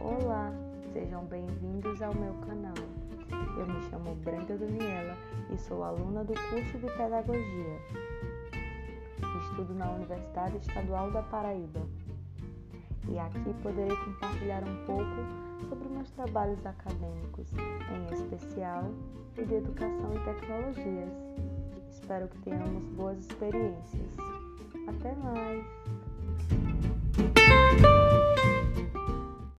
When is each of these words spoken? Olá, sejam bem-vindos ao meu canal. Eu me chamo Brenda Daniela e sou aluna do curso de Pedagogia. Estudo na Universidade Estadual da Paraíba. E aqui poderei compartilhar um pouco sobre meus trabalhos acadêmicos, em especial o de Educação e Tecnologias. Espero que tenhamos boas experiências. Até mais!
Olá, 0.00 0.50
sejam 0.94 1.26
bem-vindos 1.26 2.00
ao 2.00 2.14
meu 2.14 2.32
canal. 2.46 2.72
Eu 3.58 3.66
me 3.66 3.82
chamo 3.90 4.14
Brenda 4.14 4.56
Daniela 4.56 5.14
e 5.52 5.58
sou 5.58 5.84
aluna 5.84 6.24
do 6.24 6.32
curso 6.32 6.78
de 6.78 6.86
Pedagogia. 6.96 7.78
Estudo 9.42 9.74
na 9.74 9.90
Universidade 9.90 10.56
Estadual 10.56 11.10
da 11.10 11.22
Paraíba. 11.24 11.82
E 13.10 13.18
aqui 13.18 13.52
poderei 13.62 13.94
compartilhar 13.94 14.62
um 14.66 14.86
pouco 14.86 15.68
sobre 15.68 15.86
meus 15.90 16.10
trabalhos 16.12 16.64
acadêmicos, 16.64 17.52
em 17.52 18.14
especial 18.14 18.84
o 19.36 19.44
de 19.44 19.54
Educação 19.54 20.14
e 20.14 20.24
Tecnologias. 20.24 21.12
Espero 21.90 22.26
que 22.26 22.38
tenhamos 22.38 22.86
boas 22.96 23.18
experiências. 23.18 24.16
Até 24.88 25.14
mais! 25.16 26.69